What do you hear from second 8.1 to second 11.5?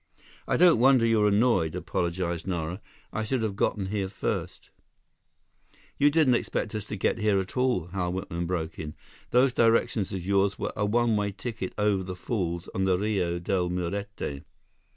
Whitman broke in. "Those directions of yours were a one way